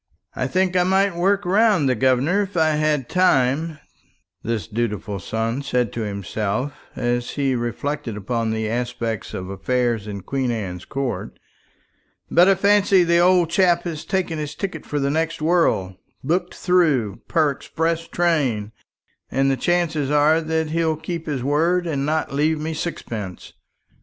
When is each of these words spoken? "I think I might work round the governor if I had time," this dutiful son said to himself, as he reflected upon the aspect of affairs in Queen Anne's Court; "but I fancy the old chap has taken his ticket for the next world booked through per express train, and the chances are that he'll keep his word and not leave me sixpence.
"I 0.35 0.47
think 0.47 0.75
I 0.75 0.81
might 0.81 1.15
work 1.15 1.45
round 1.45 1.87
the 1.87 1.93
governor 1.93 2.41
if 2.41 2.57
I 2.57 2.69
had 2.71 3.07
time," 3.07 3.77
this 4.41 4.65
dutiful 4.67 5.19
son 5.19 5.61
said 5.61 5.93
to 5.93 6.01
himself, 6.01 6.73
as 6.95 7.29
he 7.37 7.53
reflected 7.53 8.17
upon 8.17 8.49
the 8.49 8.67
aspect 8.67 9.31
of 9.35 9.47
affairs 9.51 10.07
in 10.07 10.21
Queen 10.21 10.49
Anne's 10.49 10.85
Court; 10.85 11.37
"but 12.31 12.47
I 12.47 12.55
fancy 12.55 13.03
the 13.03 13.19
old 13.19 13.51
chap 13.51 13.83
has 13.83 14.03
taken 14.03 14.39
his 14.39 14.55
ticket 14.55 14.87
for 14.87 14.99
the 14.99 15.11
next 15.11 15.39
world 15.39 15.97
booked 16.23 16.55
through 16.55 17.17
per 17.27 17.51
express 17.51 18.07
train, 18.07 18.71
and 19.29 19.51
the 19.51 19.55
chances 19.55 20.09
are 20.09 20.41
that 20.41 20.71
he'll 20.71 20.95
keep 20.97 21.27
his 21.27 21.43
word 21.43 21.85
and 21.85 22.07
not 22.07 22.33
leave 22.33 22.59
me 22.59 22.73
sixpence. 22.73 23.53